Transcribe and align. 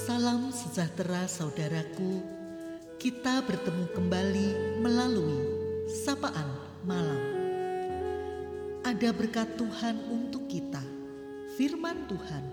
Salam 0.00 0.48
sejahtera 0.48 1.28
saudaraku. 1.28 2.24
Kita 2.96 3.44
bertemu 3.44 3.84
kembali 3.92 4.80
melalui 4.80 5.44
sapaan 5.92 6.48
malam. 6.88 7.20
Ada 8.80 9.12
berkat 9.12 9.60
Tuhan 9.60 10.00
untuk 10.08 10.48
kita. 10.48 10.80
Firman 11.60 12.08
Tuhan 12.08 12.44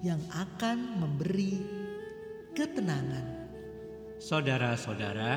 yang 0.00 0.16
akan 0.32 1.04
memberi 1.04 1.60
ketenangan. 2.56 3.52
Saudara-saudara, 4.16 5.36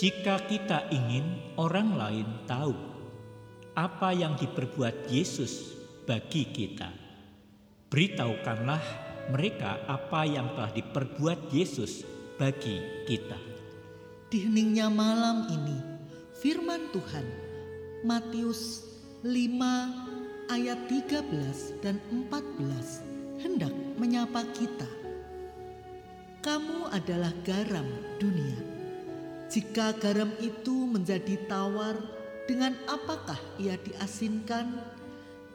jika 0.00 0.40
kita 0.48 0.88
ingin 0.88 1.28
orang 1.60 1.92
lain 1.92 2.28
tahu 2.48 2.72
apa 3.76 4.16
yang 4.16 4.32
diperbuat 4.40 5.12
Yesus 5.12 5.76
bagi 6.08 6.48
kita, 6.48 6.88
beritahukanlah 7.92 9.11
mereka 9.30 9.78
apa 9.86 10.26
yang 10.26 10.50
telah 10.58 10.72
diperbuat 10.74 11.54
Yesus 11.54 12.02
bagi 12.40 12.82
kita. 13.06 13.38
Di 14.32 14.48
heningnya 14.48 14.88
malam 14.88 15.46
ini, 15.52 15.78
firman 16.40 16.90
Tuhan 16.90 17.26
Matius 18.02 18.88
5 19.22 20.50
ayat 20.50 20.80
13 20.90 21.84
dan 21.84 22.02
14 22.10 23.46
hendak 23.46 23.70
menyapa 24.00 24.42
kita. 24.56 24.88
Kamu 26.42 26.90
adalah 26.90 27.30
garam 27.46 27.86
dunia. 28.18 28.58
Jika 29.46 29.94
garam 30.00 30.32
itu 30.42 30.88
menjadi 30.90 31.38
tawar, 31.46 31.94
dengan 32.50 32.74
apakah 32.90 33.38
ia 33.60 33.78
diasinkan? 33.78 34.82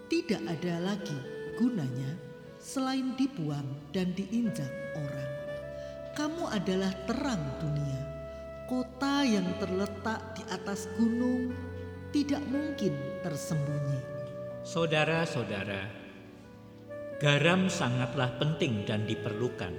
Tidak 0.08 0.39
ada 0.47 0.80
lagi 0.80 1.20
gunanya 1.59 2.27
selain 2.67 3.16
dibuang 3.16 3.63
dan 3.95 4.12
diinjak 4.12 4.67
orang. 4.99 5.31
Kamu 6.20 6.52
adalah 6.52 6.91
terang 7.08 7.39
dunia. 7.64 8.02
Kota 8.67 9.23
yang 9.23 9.47
terletak 9.64 10.36
di 10.36 10.44
atas 10.52 10.91
gunung 11.00 11.56
tidak 12.11 12.44
mungkin 12.52 12.91
tersembunyi. 13.23 14.03
Saudara-saudara, 14.67 15.88
garam 17.23 17.72
sangatlah 17.72 18.36
penting 18.36 18.84
dan 18.84 19.08
diperlukan. 19.08 19.72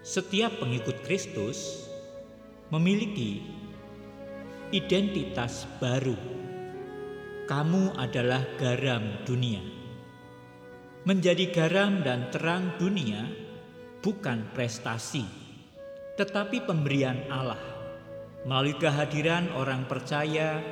Setiap 0.00 0.64
pengikut 0.64 0.96
Kristus 1.04 1.92
memiliki 2.72 3.44
identitas 4.72 5.68
baru. 5.76 6.16
Kamu 7.44 8.00
adalah 8.00 8.48
garam 8.56 9.20
dunia. 9.28 9.81
Menjadi 11.02 11.50
garam 11.50 11.98
dan 12.06 12.30
terang 12.30 12.78
dunia 12.78 13.26
bukan 14.06 14.46
prestasi, 14.54 15.26
tetapi 16.14 16.62
pemberian 16.62 17.26
Allah. 17.26 17.58
Melalui 18.46 18.78
kehadiran 18.78 19.50
orang 19.58 19.90
percaya, 19.90 20.62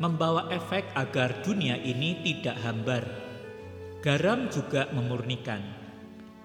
membawa 0.00 0.48
efek 0.48 0.88
agar 0.96 1.44
dunia 1.44 1.76
ini 1.76 2.16
tidak 2.24 2.56
hambar. 2.64 3.04
Garam 4.00 4.48
juga 4.48 4.88
memurnikan. 4.96 5.60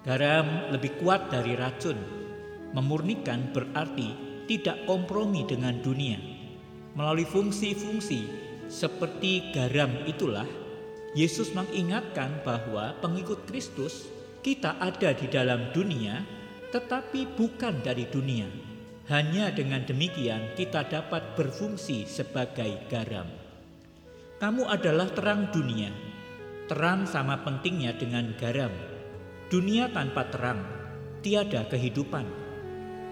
Garam 0.04 0.68
lebih 0.76 1.00
kuat 1.00 1.32
dari 1.32 1.56
racun. 1.56 1.96
Memurnikan 2.76 3.56
berarti 3.56 4.12
tidak 4.52 4.84
kompromi 4.84 5.48
dengan 5.48 5.80
dunia. 5.80 6.20
Melalui 6.92 7.24
fungsi-fungsi 7.24 8.20
seperti 8.68 9.48
garam 9.56 10.04
itulah 10.04 10.59
Yesus 11.10 11.50
mengingatkan 11.50 12.38
bahwa 12.46 12.94
pengikut 13.02 13.42
Kristus 13.50 14.06
kita 14.46 14.78
ada 14.78 15.10
di 15.10 15.26
dalam 15.26 15.74
dunia 15.74 16.22
tetapi 16.70 17.34
bukan 17.34 17.82
dari 17.82 18.06
dunia. 18.06 18.46
Hanya 19.10 19.50
dengan 19.50 19.82
demikian 19.82 20.54
kita 20.54 20.86
dapat 20.86 21.34
berfungsi 21.34 22.06
sebagai 22.06 22.86
garam. 22.86 23.26
Kamu 24.38 24.70
adalah 24.70 25.10
terang 25.10 25.50
dunia. 25.50 25.90
Terang 26.70 27.10
sama 27.10 27.42
pentingnya 27.42 27.98
dengan 27.98 28.30
garam. 28.38 28.70
Dunia 29.50 29.90
tanpa 29.90 30.30
terang 30.30 30.62
tiada 31.26 31.66
kehidupan. 31.66 32.22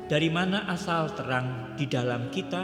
Dari 0.07 0.31
mana 0.31 0.71
asal 0.71 1.11
terang 1.19 1.75
di 1.75 1.91
dalam 1.91 2.31
kita? 2.31 2.63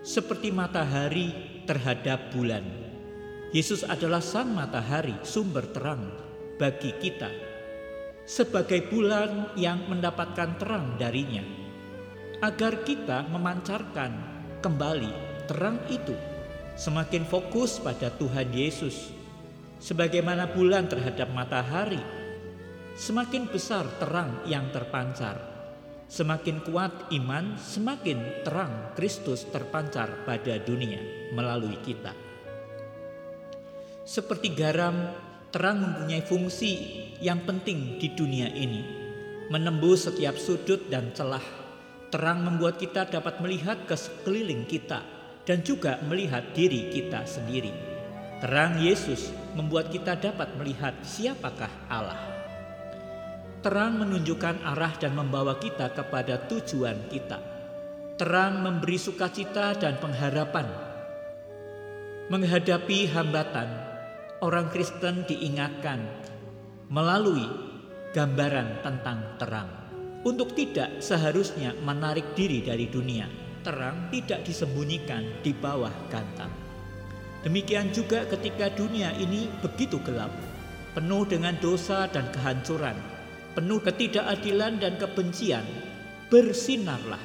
Seperti 0.00 0.48
matahari 0.48 1.28
terhadap 1.68 2.32
bulan. 2.32 2.89
Yesus 3.50 3.82
adalah 3.82 4.22
sang 4.22 4.54
matahari, 4.54 5.18
sumber 5.26 5.66
terang 5.74 6.06
bagi 6.54 6.94
kita. 7.02 7.26
Sebagai 8.22 8.86
bulan 8.86 9.58
yang 9.58 9.90
mendapatkan 9.90 10.54
terang 10.54 10.94
darinya. 10.94 11.42
Agar 12.46 12.86
kita 12.86 13.26
memancarkan 13.26 14.12
kembali 14.62 15.10
terang 15.50 15.82
itu. 15.90 16.14
Semakin 16.78 17.26
fokus 17.26 17.82
pada 17.82 18.14
Tuhan 18.14 18.54
Yesus. 18.54 19.10
Sebagaimana 19.82 20.54
bulan 20.54 20.86
terhadap 20.86 21.34
matahari. 21.34 21.98
Semakin 22.94 23.50
besar 23.50 23.82
terang 23.98 24.46
yang 24.46 24.70
terpancar. 24.70 25.42
Semakin 26.06 26.62
kuat 26.62 27.10
iman, 27.18 27.58
semakin 27.58 28.46
terang 28.46 28.94
Kristus 28.94 29.42
terpancar 29.50 30.22
pada 30.22 30.54
dunia 30.62 31.02
melalui 31.34 31.74
kita. 31.82 32.29
Seperti 34.10 34.58
garam, 34.58 35.14
terang 35.54 35.86
mempunyai 35.86 36.26
fungsi 36.26 36.98
yang 37.22 37.46
penting 37.46 37.94
di 38.02 38.10
dunia 38.10 38.50
ini, 38.50 38.82
menembus 39.54 40.10
setiap 40.10 40.34
sudut 40.34 40.90
dan 40.90 41.14
celah. 41.14 41.46
Terang 42.10 42.42
membuat 42.42 42.82
kita 42.82 43.06
dapat 43.06 43.38
melihat 43.38 43.86
ke 43.86 43.94
sekeliling 43.94 44.66
kita 44.66 45.06
dan 45.46 45.62
juga 45.62 46.02
melihat 46.10 46.42
diri 46.50 46.90
kita 46.90 47.22
sendiri. 47.22 47.70
Terang 48.42 48.82
Yesus 48.82 49.30
membuat 49.54 49.94
kita 49.94 50.18
dapat 50.18 50.58
melihat 50.58 50.98
siapakah 51.06 51.70
Allah. 51.86 52.18
Terang 53.62 53.94
menunjukkan 53.94 54.66
arah 54.74 54.90
dan 54.98 55.14
membawa 55.14 55.54
kita 55.62 55.86
kepada 55.94 56.50
tujuan 56.50 56.98
kita. 57.14 57.38
Terang 58.18 58.58
memberi 58.58 58.98
sukacita 58.98 59.78
dan 59.78 60.02
pengharapan. 60.02 60.66
Menghadapi 62.26 63.06
hambatan, 63.14 63.89
orang 64.40 64.72
Kristen 64.72 65.28
diingatkan 65.28 66.00
melalui 66.88 67.44
gambaran 68.16 68.80
tentang 68.80 69.18
terang. 69.36 69.70
Untuk 70.20 70.52
tidak 70.52 71.00
seharusnya 71.00 71.72
menarik 71.80 72.36
diri 72.36 72.60
dari 72.60 72.88
dunia, 72.92 73.24
terang 73.64 74.12
tidak 74.12 74.44
disembunyikan 74.44 75.40
di 75.40 75.56
bawah 75.56 75.92
gantang. 76.12 76.52
Demikian 77.40 77.88
juga 77.88 78.28
ketika 78.28 78.68
dunia 78.68 79.16
ini 79.16 79.48
begitu 79.64 79.96
gelap, 80.04 80.28
penuh 80.92 81.24
dengan 81.24 81.56
dosa 81.56 82.04
dan 82.12 82.28
kehancuran, 82.36 82.96
penuh 83.56 83.80
ketidakadilan 83.80 84.76
dan 84.76 85.00
kebencian, 85.00 85.64
bersinarlah. 86.28 87.22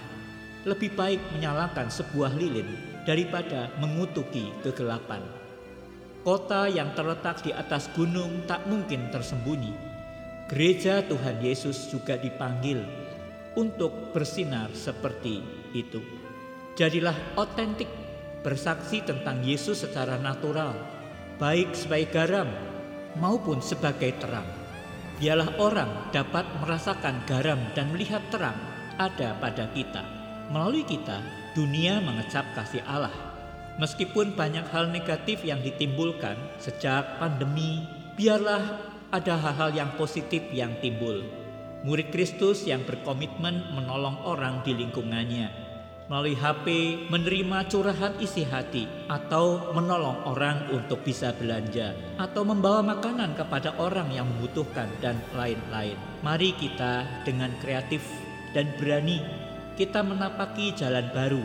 Lebih 0.63 0.95
baik 0.95 1.21
menyalakan 1.35 1.91
sebuah 1.91 2.31
lilin 2.39 2.65
daripada 3.03 3.69
mengutuki 3.77 4.49
kegelapan. 4.63 5.44
Kota 6.25 6.65
yang 6.65 6.97
terletak 6.97 7.45
di 7.45 7.53
atas 7.53 7.85
gunung 7.93 8.49
tak 8.49 8.65
mungkin 8.65 9.13
tersembunyi. 9.13 9.77
Gereja 10.49 11.05
Tuhan 11.05 11.37
Yesus 11.37 11.85
juga 11.93 12.17
dipanggil 12.17 12.81
untuk 13.53 14.09
bersinar 14.09 14.73
seperti 14.73 15.45
itu. 15.77 16.01
Jadilah 16.73 17.13
otentik, 17.37 17.85
bersaksi 18.41 19.05
tentang 19.05 19.45
Yesus 19.45 19.85
secara 19.85 20.17
natural, 20.17 20.73
baik 21.37 21.77
sebagai 21.77 22.09
garam 22.09 22.49
maupun 23.21 23.61
sebagai 23.61 24.17
terang. 24.17 24.49
Biarlah 25.21 25.61
orang 25.61 26.09
dapat 26.09 26.49
merasakan 26.57 27.21
garam 27.29 27.61
dan 27.77 27.93
melihat 27.93 28.25
terang 28.33 28.57
ada 28.97 29.37
pada 29.37 29.69
kita. 29.77 30.01
Melalui 30.49 30.89
kita, 30.89 31.21
dunia 31.53 32.01
mengecap 32.01 32.49
kasih 32.57 32.81
Allah. 32.89 33.34
Meskipun 33.75 34.39
banyak 34.39 34.71
hal 34.71 34.87
negatif 34.87 35.43
yang 35.43 35.59
ditimbulkan 35.59 36.39
sejak 36.63 37.19
pandemi, 37.19 37.83
biarlah 38.15 38.79
ada 39.11 39.35
hal-hal 39.35 39.75
yang 39.75 39.91
positif 39.99 40.47
yang 40.55 40.71
timbul. 40.79 41.27
Murid 41.83 42.09
Kristus 42.09 42.63
yang 42.63 42.87
berkomitmen 42.87 43.75
menolong 43.75 44.17
orang 44.23 44.63
di 44.63 44.73
lingkungannya, 44.73 45.51
melalui 46.07 46.39
HP 46.39 46.65
menerima 47.11 47.67
curahan 47.67 48.15
isi 48.23 48.47
hati 48.47 48.87
atau 49.11 49.75
menolong 49.75 50.23
orang 50.23 50.71
untuk 50.71 51.03
bisa 51.03 51.35
belanja 51.35 51.93
atau 52.15 52.47
membawa 52.47 52.79
makanan 52.95 53.35
kepada 53.35 53.75
orang 53.75 54.07
yang 54.13 54.25
membutuhkan 54.25 54.87
dan 55.03 55.19
lain-lain. 55.35 55.99
Mari 56.23 56.55
kita 56.57 57.25
dengan 57.27 57.51
kreatif 57.59 58.01
dan 58.55 58.71
berani 58.79 59.19
kita 59.75 59.99
menapaki 59.99 60.71
jalan 60.71 61.05
baru, 61.11 61.43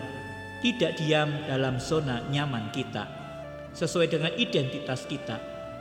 tidak 0.60 1.00
diam 1.00 1.32
dalam 1.48 1.80
zona 1.80 2.20
nyaman 2.28 2.68
kita, 2.72 3.08
sesuai 3.72 4.08
dengan 4.12 4.32
identitas 4.36 5.08
kita 5.08 5.40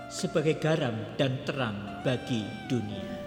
sebagai 0.10 0.58
garam 0.58 0.96
dan 1.20 1.44
terang 1.46 2.02
bagi 2.02 2.48
dunia. 2.72 3.19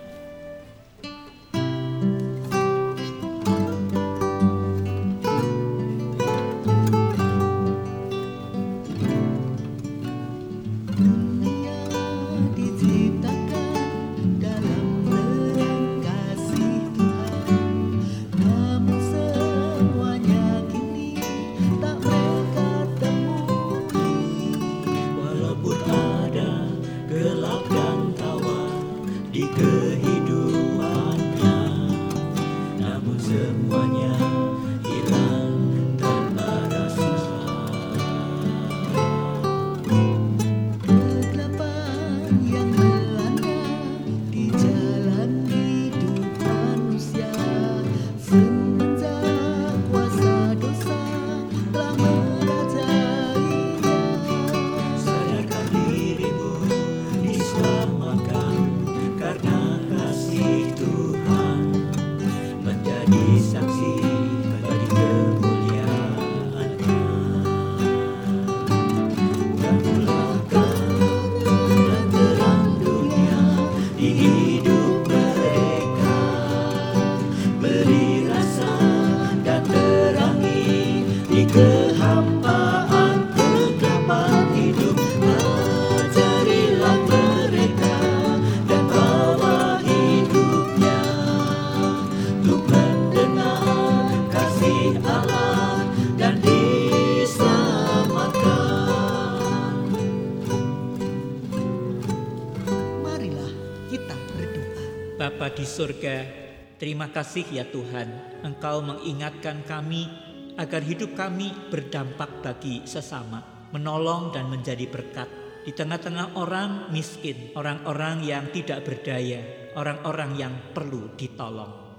Di 105.63 105.71
surga, 105.71 106.27
terima 106.75 107.07
kasih 107.15 107.47
ya 107.55 107.63
Tuhan, 107.63 108.43
Engkau 108.43 108.83
mengingatkan 108.83 109.63
kami 109.63 110.11
agar 110.59 110.83
hidup 110.83 111.15
kami 111.15 111.55
berdampak 111.71 112.43
bagi 112.43 112.83
sesama, 112.83 113.71
menolong 113.71 114.35
dan 114.35 114.51
menjadi 114.51 114.91
berkat 114.91 115.31
di 115.63 115.71
tengah-tengah 115.71 116.35
orang 116.35 116.91
miskin, 116.91 117.55
orang-orang 117.55 118.27
yang 118.27 118.51
tidak 118.51 118.83
berdaya, 118.83 119.71
orang-orang 119.79 120.35
yang 120.35 120.51
perlu 120.75 121.15
ditolong. 121.15 121.95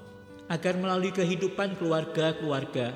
Agar 0.51 0.75
melalui 0.75 1.15
kehidupan 1.15 1.80
keluarga-keluarga, 1.80 2.92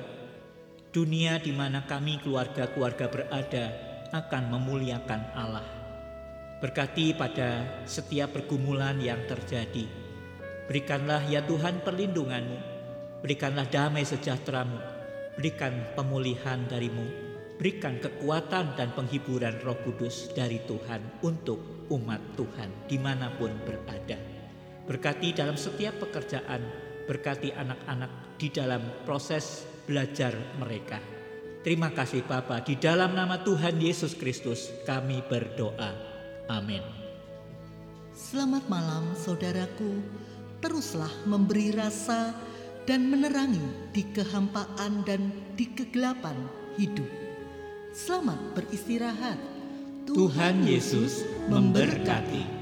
dunia 0.92 1.40
di 1.40 1.56
mana 1.56 1.88
kami 1.88 2.20
keluarga-keluarga 2.20 3.08
berada 3.08 3.64
akan 4.12 4.52
memuliakan 4.52 5.32
Allah. 5.32 5.64
Berkati 6.60 7.16
pada 7.16 7.80
setiap 7.88 8.36
pergumulan 8.36 9.00
yang 9.00 9.24
terjadi. 9.24 10.07
Berikanlah 10.68 11.24
ya 11.32 11.40
Tuhan 11.48 11.80
perlindunganmu. 11.80 12.58
Berikanlah 13.24 13.64
damai 13.72 14.04
sejahteramu. 14.04 14.76
Berikan 15.40 15.96
pemulihan 15.96 16.60
darimu. 16.68 17.08
Berikan 17.56 17.96
kekuatan 17.96 18.76
dan 18.76 18.92
penghiburan 18.92 19.56
roh 19.64 19.80
kudus 19.82 20.30
dari 20.36 20.60
Tuhan 20.68 21.24
untuk 21.24 21.88
umat 21.88 22.20
Tuhan 22.36 22.84
di 22.84 23.00
mana 23.00 23.32
pun 23.34 23.50
berada. 23.64 24.20
Berkati 24.84 25.32
dalam 25.32 25.56
setiap 25.56 25.96
pekerjaan. 26.04 26.60
Berkati 27.08 27.48
anak-anak 27.48 28.36
di 28.36 28.52
dalam 28.52 28.84
proses 29.08 29.64
belajar 29.88 30.36
mereka. 30.60 31.00
Terima 31.64 31.90
kasih 31.90 32.22
Bapa, 32.28 32.60
di 32.60 32.76
dalam 32.76 33.16
nama 33.16 33.40
Tuhan 33.40 33.80
Yesus 33.80 34.14
Kristus 34.14 34.68
kami 34.84 35.24
berdoa. 35.26 35.96
Amin. 36.46 36.84
Selamat 38.14 38.68
malam 38.70 39.16
saudaraku 39.16 40.04
Teruslah 40.58 41.12
memberi 41.22 41.70
rasa 41.70 42.34
dan 42.82 43.06
menerangi 43.06 43.94
di 43.94 44.02
kehampaan 44.10 45.06
dan 45.06 45.30
di 45.54 45.70
kegelapan 45.70 46.34
hidup 46.74 47.06
Selamat 47.94 48.38
beristirahat 48.54 49.38
Tuhan 50.08 50.64
Yesus 50.64 51.26
memberkati. 51.52 52.57